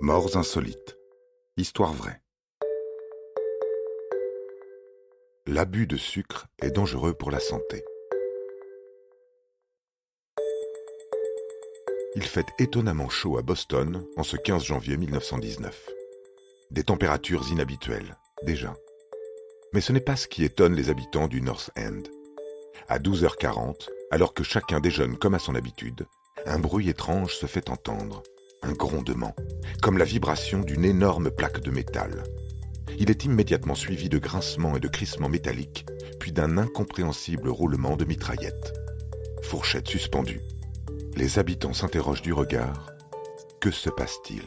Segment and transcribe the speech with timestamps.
[0.00, 0.98] Morts insolites.
[1.56, 2.20] Histoire vraie.
[5.46, 7.82] L'abus de sucre est dangereux pour la santé.
[12.14, 15.88] Il fait étonnamment chaud à Boston en ce 15 janvier 1919.
[16.70, 18.74] Des températures inhabituelles, déjà.
[19.72, 22.02] Mais ce n'est pas ce qui étonne les habitants du North End.
[22.88, 26.06] À 12h40, alors que chacun déjeune comme à son habitude,
[26.44, 28.22] un bruit étrange se fait entendre,
[28.62, 29.34] un grondement,
[29.82, 32.24] comme la vibration d'une énorme plaque de métal.
[32.98, 35.86] Il est immédiatement suivi de grincements et de crissements métalliques,
[36.18, 38.72] puis d'un incompréhensible roulement de mitraillettes.
[39.42, 40.40] Fourchette suspendue.
[41.14, 42.90] Les habitants s'interrogent du regard.
[43.60, 44.42] Que se passe-t-il?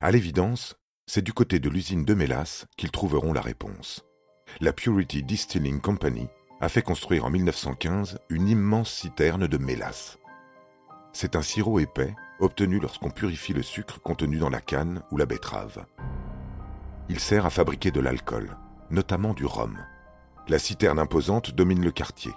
[0.00, 0.74] À l'évidence,
[1.06, 4.04] c'est du côté de l'usine de mélasse qu'ils trouveront la réponse.
[4.60, 6.28] La Purity Distilling Company
[6.62, 10.18] a fait construire en 1915 une immense citerne de mélasse.
[11.12, 15.26] C'est un sirop épais obtenu lorsqu'on purifie le sucre contenu dans la canne ou la
[15.26, 15.84] betterave.
[17.08, 18.56] Il sert à fabriquer de l'alcool,
[18.90, 19.76] notamment du rhum.
[20.46, 22.32] La citerne imposante domine le quartier.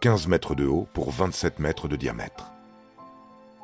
[0.00, 2.50] 15 mètres de haut pour 27 mètres de diamètre.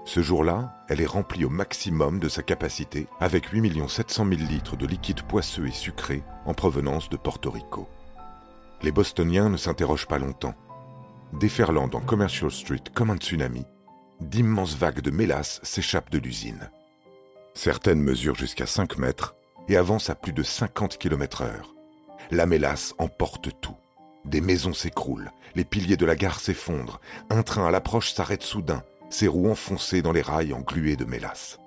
[0.05, 4.77] Ce jour-là, elle est remplie au maximum de sa capacité avec 8 700 000 litres
[4.77, 7.89] de liquide poisseux et sucré en provenance de Porto Rico.
[8.83, 10.55] Les Bostoniens ne s'interrogent pas longtemps.
[11.34, 13.67] Déferlant dans Commercial Street comme un tsunami,
[14.20, 16.70] d'immenses vagues de mélasse s'échappent de l'usine.
[17.55, 19.34] Certaines mesurent jusqu'à 5 mètres
[19.69, 21.75] et avancent à plus de 50 km heure.
[22.31, 23.77] La mélasse emporte tout.
[24.25, 28.83] Des maisons s'écroulent, les piliers de la gare s'effondrent, un train à l'approche s'arrête soudain,
[29.11, 31.59] ses roues enfoncées dans les rails englués de mélasse.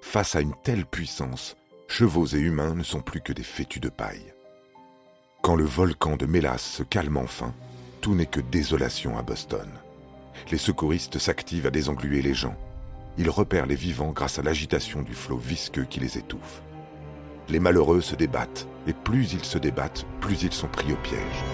[0.00, 1.56] Face à une telle puissance,
[1.86, 4.34] chevaux et humains ne sont plus que des fétus de paille.
[5.52, 7.52] Quand le volcan de mélasse se calme enfin,
[8.00, 9.68] tout n'est que désolation à Boston.
[10.50, 12.56] Les secouristes s'activent à désengluer les gens.
[13.18, 16.62] Ils repèrent les vivants grâce à l'agitation du flot visqueux qui les étouffe.
[17.50, 21.44] Les malheureux se débattent, et plus ils se débattent, plus ils sont pris au piège.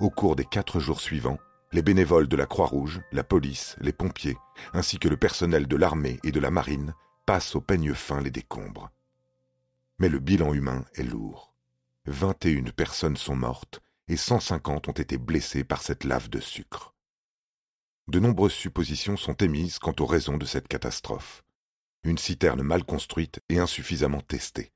[0.00, 1.38] Au cours des quatre jours suivants,
[1.72, 4.36] les bénévoles de la Croix-Rouge, la police, les pompiers,
[4.74, 6.92] ainsi que le personnel de l'armée et de la marine
[7.24, 8.90] passent au peigne fin les décombres.
[9.98, 11.54] Mais le bilan humain est lourd.
[12.06, 16.94] 21 personnes sont mortes et 150 ont été blessées par cette lave de sucre.
[18.06, 21.44] De nombreuses suppositions sont émises quant aux raisons de cette catastrophe.
[22.04, 24.72] Une citerne mal construite et insuffisamment testée.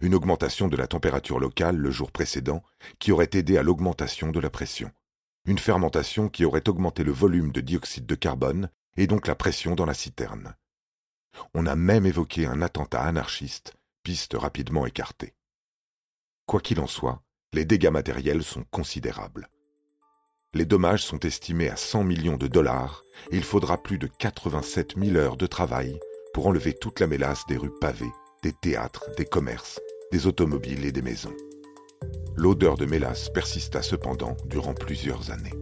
[0.00, 2.62] Une augmentation de la température locale le jour précédent
[2.98, 4.90] qui aurait aidé à l'augmentation de la pression.
[5.44, 9.74] Une fermentation qui aurait augmenté le volume de dioxyde de carbone et donc la pression
[9.74, 10.56] dans la citerne.
[11.54, 15.34] On a même évoqué un attentat anarchiste piste rapidement écartée.
[16.46, 19.48] Quoi qu'il en soit, les dégâts matériels sont considérables.
[20.54, 24.98] Les dommages sont estimés à 100 millions de dollars et il faudra plus de 87
[24.98, 25.98] 000 heures de travail
[26.34, 29.80] pour enlever toute la mélasse des rues pavées, des théâtres, des commerces,
[30.10, 31.34] des automobiles et des maisons.
[32.34, 35.54] L'odeur de mélasse persista cependant durant plusieurs années.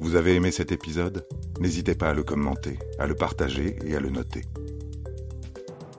[0.00, 1.26] Vous avez aimé cet épisode?
[1.58, 4.42] N'hésitez pas à le commenter, à le partager et à le noter.